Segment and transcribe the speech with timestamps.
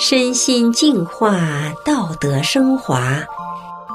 [0.00, 1.40] 身心净化，
[1.84, 3.18] 道德升华。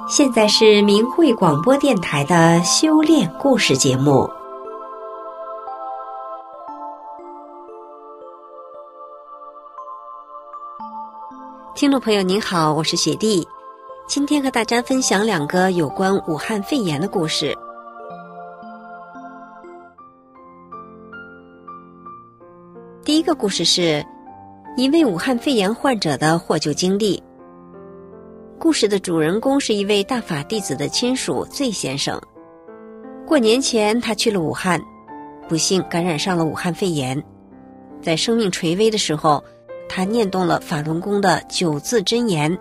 [0.10, 4.30] 现在是明慧广播电台的修炼故事节目。
[11.74, 13.48] 听众朋友您好，我是雪弟，
[14.06, 17.58] 今天和大家分享两个有关武汉肺炎的故事。
[23.06, 24.06] 第一个故事是。
[24.76, 27.22] 一位武汉肺炎患者的获救经历。
[28.60, 32.20] 故事的主人公是一位大法弟子的亲属 Z 先生。
[33.28, 34.82] 过年前，他去了武汉，
[35.48, 37.24] 不幸感染上了武汉肺炎。
[38.02, 39.44] 在生命垂危的时候，
[39.88, 42.58] 他念动了法轮功的九字真言，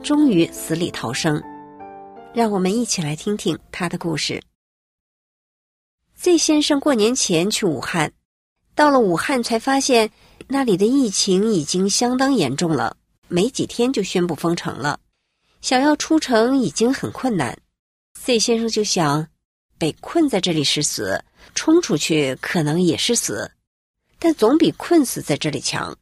[0.00, 1.42] 终于死里逃生。
[2.32, 4.40] 让我们一起来听听他的故事。
[6.14, 8.12] Z 先生过年前去武汉，
[8.76, 10.12] 到了武汉才发现。
[10.48, 12.96] 那里的疫情已经相当严重了，
[13.26, 15.00] 没几天就宣布封城了，
[15.60, 17.58] 想要出城已经很困难。
[18.20, 19.26] C 先生就想，
[19.76, 21.24] 被困在这里是死，
[21.56, 23.50] 冲出去可能也是死，
[24.20, 25.98] 但总比困死在这里强。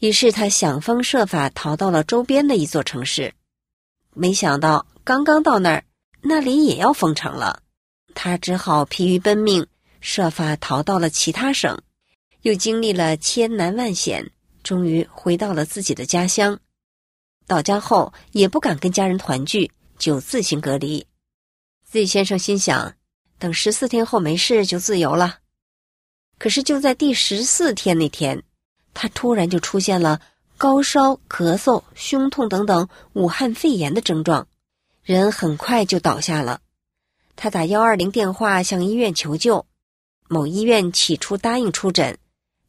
[0.00, 3.32] 于是他想方设法逃到了周边的一座城市，
[4.12, 5.84] 没想到刚刚到那儿，
[6.20, 7.62] 那里也要封城了，
[8.14, 9.66] 他只好疲于奔命，
[10.02, 11.80] 设法逃到了其他省。
[12.42, 14.30] 又经历了千难万险，
[14.62, 16.58] 终于回到了自己的家乡。
[17.46, 21.06] 到家后也不敢跟家人团聚，就自行隔离。
[21.84, 22.94] Z 先生心想，
[23.38, 25.38] 等十四天后没事就自由了。
[26.38, 28.42] 可是就在第十四天那天，
[28.94, 30.20] 他突然就出现了
[30.56, 34.48] 高烧、咳嗽、胸痛等等武汉肺炎的症状，
[35.02, 36.60] 人很快就倒下了。
[37.36, 39.66] 他打幺二零电话向医院求救，
[40.28, 42.18] 某医院起初答应出诊。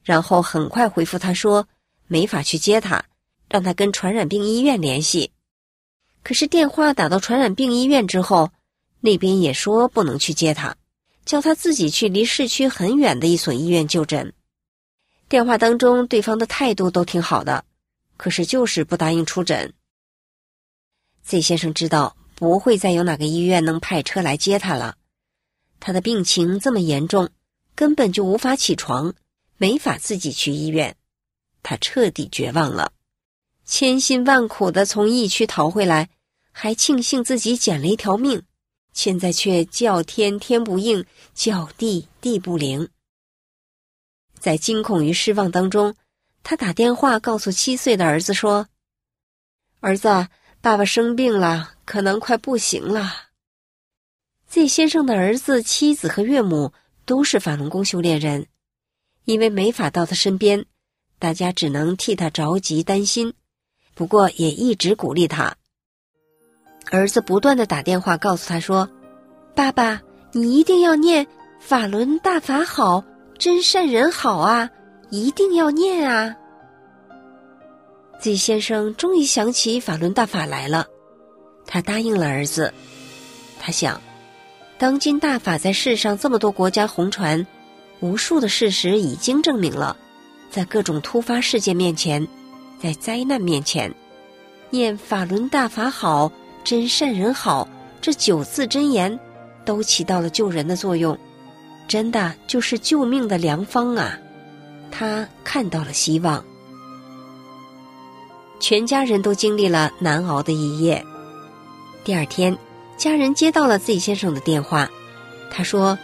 [0.04, 1.68] 然后很快回复他说
[2.08, 3.06] 没法去接他，
[3.50, 5.32] 让他跟传染病医院联系。
[6.24, 8.52] 可是电话打到传染病医院之后，
[9.02, 10.78] 那边也说不能去接他，
[11.26, 14.34] 叫他自己去离市区很远的一所医院就诊。
[15.28, 17.66] 电话当中对方的态度都挺好的，
[18.18, 19.74] 可是就是不答应出诊。
[21.24, 24.98] Z 先生知道不会再有哪个医院能派车来接他了，
[25.80, 27.30] 他的病情这么严重，
[27.76, 29.16] 根本就无法起床。
[29.58, 30.96] 没法自己去医院，
[31.62, 32.92] 他彻底绝望了，
[33.66, 36.10] 千辛万苦的从疫区逃回来，
[36.52, 38.44] 还庆幸自己捡了一条命，
[38.94, 42.90] 现在却叫天天不应，叫地地不灵。
[44.40, 45.96] 在惊恐与失望当中，
[46.44, 48.68] 他打电话告诉七岁的儿子说
[49.80, 50.28] ：“儿子，
[50.60, 53.30] 爸爸生病了，可能快不行了。
[54.48, 56.74] ”Z 先生的儿子、妻子和岳母
[57.06, 58.46] 都是法轮功修炼人。
[59.26, 60.66] 因为没法到他身边，
[61.20, 63.34] 大家只能替他着急担心，
[63.96, 65.56] 不过也一直鼓励他。
[66.92, 68.90] 儿子不断的打电话告诉他说
[69.56, 70.02] ：“爸爸，
[70.34, 71.26] 你一定要念
[71.60, 73.04] 法轮大法好，
[73.38, 74.70] 真善人好啊，
[75.10, 76.36] 一定要念啊。
[78.20, 80.88] ”Z 先生终于想起法轮大法来了，
[81.66, 82.74] 他答应了儿子。
[83.60, 84.02] 他想，
[84.78, 87.48] 当今大法在世上这么多国家红传。
[88.04, 89.96] 无数的事实已经证明了，
[90.52, 92.28] 在各种突发事件面前，
[92.78, 93.96] 在灾难面前，
[94.70, 96.30] 念法轮大法好，
[96.66, 97.66] 真善人好，
[98.02, 99.18] 这九字真言，
[99.64, 101.18] 都起到了救人的作用，
[101.88, 104.20] 真的就是救命的良方啊！
[104.92, 106.44] 他看到了希望。
[108.60, 111.02] 全家人都经历了难熬的一夜。
[112.04, 112.58] 第二天，
[112.98, 114.90] 家人接到了 Z 先生的电话，
[115.50, 115.98] 他说。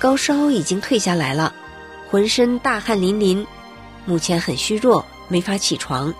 [0.00, 1.54] 高烧已经退下来了，
[2.08, 3.46] 浑身大汗淋淋，
[4.06, 6.14] 目前很虚弱，没法起床，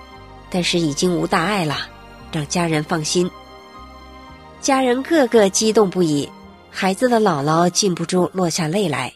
[0.50, 1.88] 但是已经无大碍了，
[2.30, 3.30] 让家人放心。
[4.60, 6.28] 家人个个激动不已，
[6.70, 9.14] 孩子的姥姥禁不住落下泪来。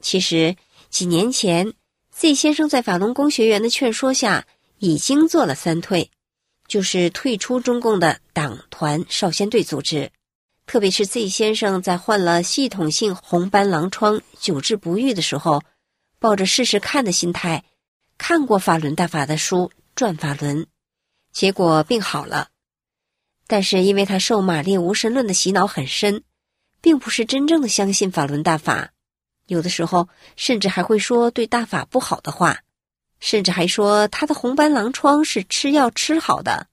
[0.00, 0.56] 其实
[0.90, 1.74] 几年前
[2.10, 4.48] ，Z 先生在法轮功学员的劝说下，
[4.80, 6.10] 已经做了三退，
[6.66, 10.10] 就是退出中共的党团少先队组织。
[10.66, 15.62] 特别是 Z 先生在患了系统性红斑狼疮久治不愈的时候，
[16.18, 17.64] 抱着试试看的心态，
[18.16, 20.62] 看过法轮大法的书《转法轮》，
[21.32, 22.48] 结果病好了。
[23.46, 26.22] 但是因为他受马列无神论的洗脑很深，
[26.80, 28.92] 并不是真正的相信法轮大法，
[29.46, 32.60] 有的时候甚至还会说对大法不好的话，
[33.20, 36.68] 甚至还说他的红斑狼疮是吃药吃好的，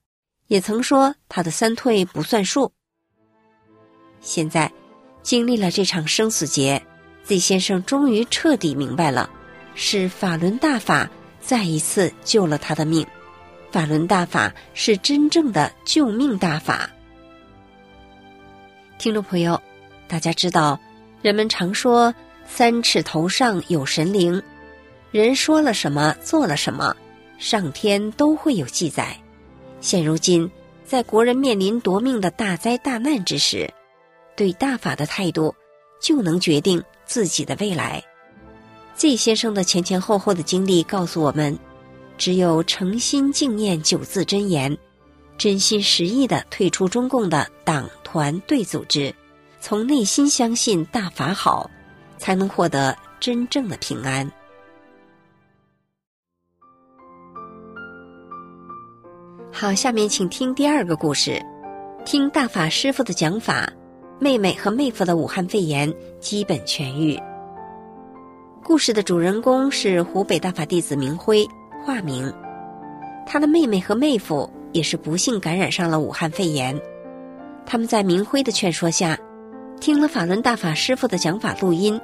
[0.47, 2.71] 也曾说他的三退不算数。
[4.21, 4.71] 现在，
[5.23, 6.81] 经历了这场生死劫
[7.23, 9.29] ，Z 先生终于彻底明白了，
[9.73, 11.09] 是法轮大法
[11.41, 13.05] 再一次救了他的命。
[13.71, 16.89] 法轮大法是真正的救命大法。
[18.99, 19.59] 听众朋友，
[20.07, 20.79] 大家知道，
[21.21, 22.13] 人们常说
[22.45, 24.41] “三尺头上有神灵”，
[25.11, 26.95] 人说了什么，做了什么，
[27.39, 29.17] 上天都会有记载。
[29.79, 30.51] 现如今，
[30.85, 33.73] 在国人面临夺命的大灾大难之时，
[34.35, 35.53] 对大法的态度，
[36.01, 38.03] 就能决定自己的未来。
[38.95, 41.57] Z 先生的前前后后的经历告诉我们。
[42.17, 44.77] 只有诚心敬念九字真言，
[45.39, 49.15] 真心实意的退出中共的党团队组织，
[49.59, 51.67] 从内心相信大法好，
[52.19, 54.31] 才能获得真正的平安。
[59.51, 61.43] 好，下面请听第二个故事，
[62.05, 63.73] 听大法师傅的讲法，
[64.23, 67.19] 妹妹和妹夫的武汉肺炎基本痊愈。
[68.63, 71.43] 故事的主人公是湖北大法弟子明辉。
[71.83, 72.31] 化名，
[73.25, 76.79] 他的妹妹和妹夫也是不幸感染上了武汉肺炎。
[77.65, 79.17] 他们在明辉的劝说下，
[79.79, 81.99] 听了法轮大法师傅的讲法录音，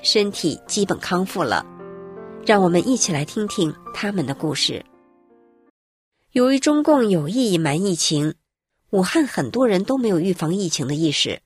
[0.00, 1.66] 身体基本康复了。
[2.46, 4.82] 让我们一起来听听他们的故事。
[6.32, 8.32] 由于中共有意隐瞒疫情，
[8.88, 11.42] 武汉很多人都没有预防疫情的意识。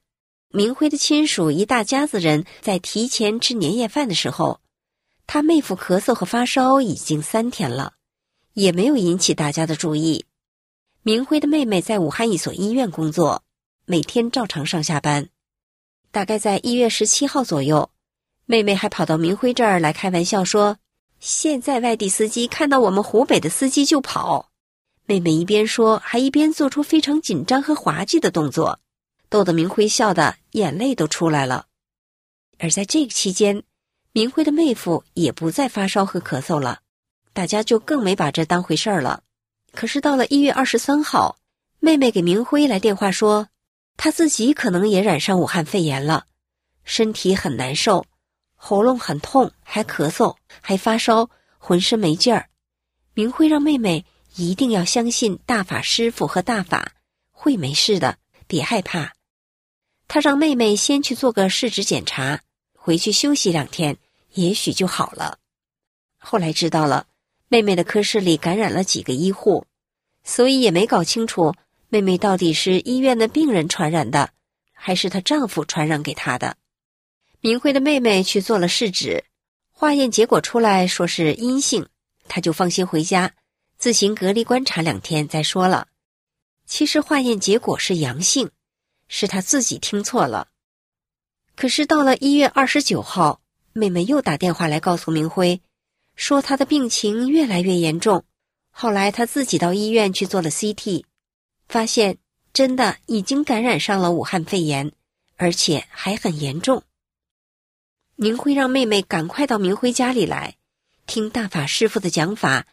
[0.55, 4.61] 明辉的亲属一大家子人在提前吃年夜饭的时候。
[5.27, 7.95] 他妹夫咳嗽和发烧已经三天了，
[8.53, 10.27] 也没有引起大家的注意。
[11.03, 13.43] 明辉的妹妹在武汉一所医院工作，
[13.87, 15.31] 每天照常上下班。
[16.11, 17.89] 大概在一月十七号左右，
[18.45, 20.77] 妹妹还跑到明辉这儿来开玩笑说
[21.19, 24.51] ：“现在外地司机看到我们湖北的司机就跑。”
[25.07, 28.81] 妹妹一边说，还一边做出非常紧张和滑稽的动作，
[29.33, 31.65] 逗得明辉笑得眼泪都出来了。
[32.59, 33.63] 而在这个期间，
[34.13, 36.81] 明辉的妹夫也不再发烧和咳嗽了，
[37.33, 39.23] 大家就更没把这当回事儿了。
[39.73, 41.39] 可是到了一月二十三号，
[41.81, 43.49] 妹妹给明辉来电话说，
[43.97, 46.27] 她自己可能也染上武汉肺炎了，
[46.85, 48.05] 身体很难受，
[48.55, 52.51] 喉咙很痛，还咳嗽，还发烧，浑身没劲儿。
[53.15, 54.05] 明辉让妹妹
[54.37, 56.93] 一定要相信大法师傅和大法，
[57.31, 59.15] 会没事的，别害怕。
[60.09, 62.41] 他让妹妹先去做个试纸检查。
[62.85, 63.97] 回去休息两天，
[64.33, 65.39] 也许就好了。
[66.19, 67.07] 后来知道了，
[67.47, 69.65] 妹妹的科室里感染了几个医护，
[70.25, 71.55] 所以也没搞清楚
[71.91, 74.31] 妹妹到底是医院的病人传染的，
[74.73, 76.57] 还是她丈夫传染给她的。
[77.41, 79.23] 明辉的妹妹去做了试纸，
[79.71, 81.87] 化验结果出来说是阴性，
[82.27, 83.33] 她就放心回家，
[83.79, 85.87] 自行隔离观察两天再说了。
[86.67, 88.51] 其实化验结果是阳性，
[89.15, 90.49] 是他自己听错了。
[91.55, 93.43] 可是到了一月二十九号，
[93.75, 95.61] 妹妹又打电话来告诉明辉，
[96.17, 98.25] 说她的病情越来越严重。
[98.71, 101.05] 后来她自己到医院去做了 CT，
[101.69, 102.17] 发现
[102.55, 104.93] 真的已经感染上了武汉肺炎，
[105.37, 106.83] 而且还很严重。
[108.17, 110.57] 明辉让妹妹赶快到明辉家里来，
[111.07, 112.67] 听大法师傅的讲法，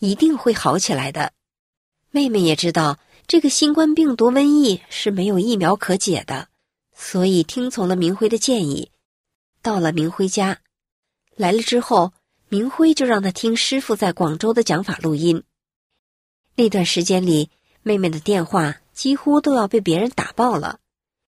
[0.00, 1.32] 一定会好起来的。
[2.10, 6.48] 妹妹也知道这个新冠病毒瘟疫是没有疫苗可解的。
[6.96, 8.90] 所以听从了明辉的建议，
[9.62, 10.60] 到了明辉家，
[11.34, 12.12] 来了之后，
[12.48, 15.42] 明辉就让他听师傅在广州的讲法录音。
[16.54, 17.50] 那段时间里，
[17.82, 20.78] 妹妹的电话几乎都要被别人打爆了，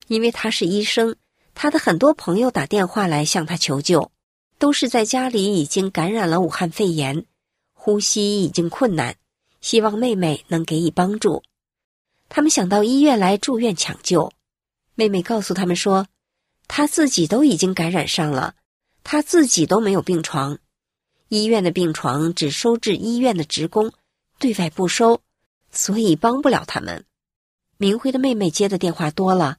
[0.07, 1.15] 因为她是医生，
[1.53, 4.11] 她的很多朋友打电话来向她求救，
[4.59, 7.25] 都是在家里已经感染了武汉肺炎，
[7.73, 9.15] 呼吸已经困难，
[9.61, 11.43] 希望妹妹能给予帮助。
[12.29, 14.31] 他们想到医院来住院抢救。
[14.95, 16.07] 妹妹告诉他们说，
[16.67, 18.55] 她自己都已经感染上了，
[19.03, 20.57] 她自己都没有病床，
[21.27, 23.91] 医院的病床只收治医院的职工，
[24.39, 25.21] 对外不收，
[25.71, 27.05] 所以帮不了他们。
[27.77, 29.57] 明辉的妹妹接的电话多了，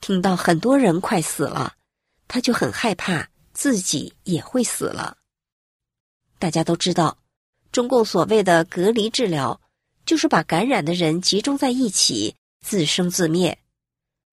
[0.00, 1.74] 听到很多人快死了，
[2.26, 5.18] 她就很害怕自己也会死了。
[6.38, 7.18] 大家都知道，
[7.72, 9.60] 中共所谓的隔离治疗，
[10.08, 13.58] 就是把感染的人集中在一起，自生自灭。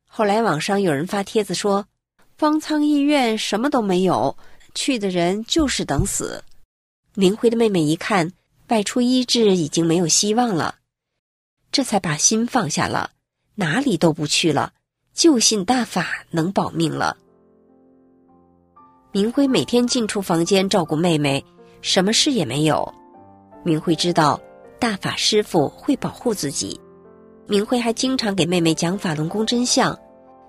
[0.07, 1.85] 后来网上有人发帖子说，
[2.37, 4.37] 方舱医院什么都没有，
[4.73, 6.41] 去的人就是等死。
[7.13, 8.31] 明辉的妹妹一看
[8.69, 10.75] 外出医治已经没有希望了，
[11.73, 13.11] 这才把心放下了，
[13.55, 14.71] 哪里都不去了，
[15.13, 17.17] 就信大法能保命了。
[19.11, 21.43] 明辉每天进出房间照顾妹妹，
[21.81, 22.93] 什么事也没有。
[23.65, 24.39] 明辉知道
[24.79, 26.79] 大法师傅会保护自己，
[27.47, 29.97] 明辉还经常给妹妹讲法轮功真相。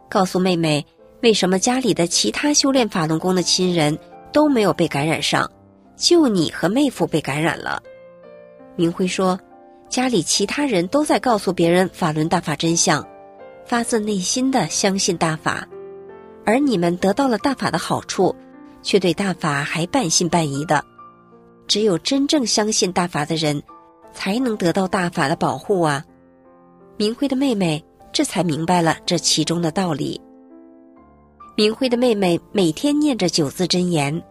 [0.09, 0.87] 告诉妹妹，
[1.23, 3.99] 为什么家里的其他修炼法轮功的亲人
[4.33, 5.51] 都没有被感染上，
[5.97, 7.83] 就你和妹夫被感染了。
[8.77, 9.39] 明辉说，
[9.89, 13.07] 家里其他人都在告诉别人法轮大法真相，
[13.65, 15.67] 发自内心的相信大法，
[16.45, 18.35] 而你们得到了大法的好处，
[18.83, 20.85] 却对大法还半信半疑的。
[21.67, 23.63] 只有真正相信大法的人，
[24.17, 26.03] 才能得到大法的保护啊！
[26.97, 30.19] 明辉的妹妹这才明白了这其中的道理。
[31.55, 34.23] 明辉的妹妹每天念着九字真言：“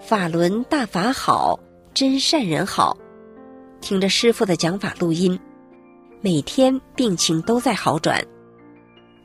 [0.00, 1.58] 法轮大法好，
[1.92, 2.96] 真善人好。”
[3.82, 5.38] 听着师傅的讲法录音，
[6.20, 8.24] 每天病情都在好转。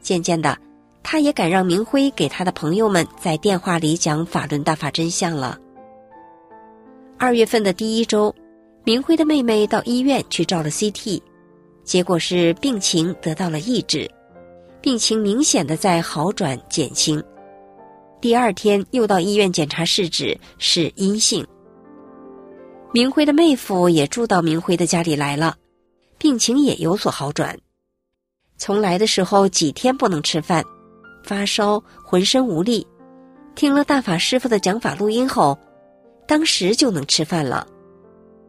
[0.01, 0.57] 渐渐的，
[1.03, 5.59] 他也敢让明辉给他的朋友们在电话里讲法轮大法真相了。
[7.17, 8.35] 二月份的第一周，
[8.85, 11.21] 明辉的妹妹到医院去照了 CT，
[11.85, 14.11] 结果是病情得到了抑制，
[14.81, 17.23] 病情明显的在好转减轻。
[18.19, 21.47] 第二天又到医院检查试纸，是阴性。
[22.91, 25.55] 明辉的妹夫也住到明辉的家里来了，
[26.17, 27.57] 病情也有所好转。
[28.57, 30.61] 从来的时候几天不能吃饭，
[31.23, 32.85] 发烧，浑身无力。
[33.55, 35.57] 听了大法师傅的讲法录音后。
[36.25, 37.67] 当时就能吃饭了，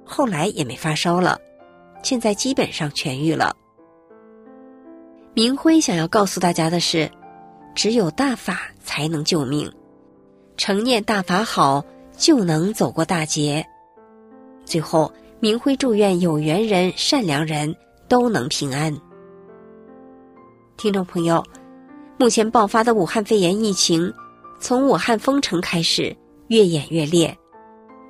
[0.04, 1.38] 后来也没发烧了，
[2.02, 3.56] 现在基本上痊愈了。
[5.32, 7.10] 明辉想要告诉大家的是，
[7.74, 9.72] 只有大法才能救命，
[10.56, 11.84] 成念大法好
[12.16, 13.66] 就能走过大劫。
[14.64, 17.74] 最后，明辉祝愿有缘人、善良人
[18.06, 18.96] 都能平安。
[20.76, 21.44] 听众朋友，
[22.18, 24.12] 目前爆发的武汉肺炎疫情，
[24.60, 26.16] 从武汉封城开始，
[26.48, 27.36] 越演越烈。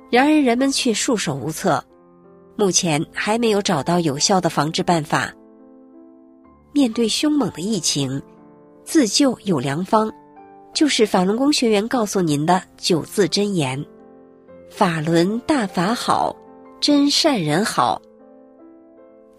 [0.09, 1.83] 然而，人们却束手无策，
[2.55, 5.33] 目前还没有找到有效的防治办法。
[6.71, 8.21] 面对凶猛的疫情，
[8.83, 10.11] 自救有良方，
[10.73, 13.83] 就是法轮功学员告诉您的九字真言
[14.69, 16.35] ：“法轮大法好，
[16.79, 18.01] 真善人好。”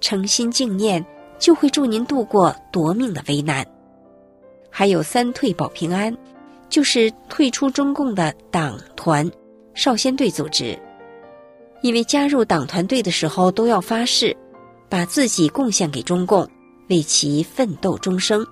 [0.00, 1.04] 诚心敬念，
[1.38, 3.64] 就会助您度过夺命的危难。
[4.70, 6.14] 还有三退保平安，
[6.68, 9.30] 就是退出中共的党团。
[9.76, 10.76] 少先队组织，
[11.82, 14.34] 因为加入党团队的时候都要发誓，
[14.88, 16.48] 把自己贡献给中共，
[16.88, 18.44] 为其奋斗终生。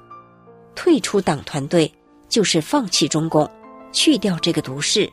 [0.75, 1.91] 退出党团队
[2.29, 3.51] 就是放弃中共，
[3.91, 5.11] 去掉这个毒誓，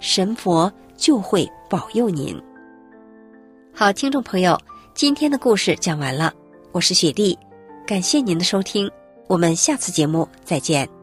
[0.00, 2.36] 神佛就会保佑您。
[3.72, 4.60] 好，听众朋友，
[4.94, 6.34] 今天的故事讲完了，
[6.72, 7.38] 我是雪莉，
[7.86, 8.90] 感谢您的收听，
[9.28, 10.93] 我们下次节目再见。